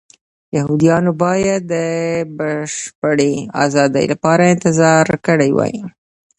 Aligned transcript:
یهودیانو 0.57 1.11
باید 1.23 1.61
د 1.73 1.75
بشپړې 2.37 3.33
ازادۍ 3.65 4.05
لپاره 4.13 4.43
انتظار 4.53 5.05
کړی 5.27 5.49
وای. 5.57 5.75